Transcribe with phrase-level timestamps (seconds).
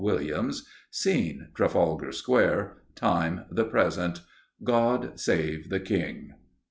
[0.03, 0.65] Williams.
[0.89, 2.77] Scene: Trafalgar Square.
[2.95, 4.21] Time: The Present.
[4.63, 6.33] _GOD SAVE THE KING.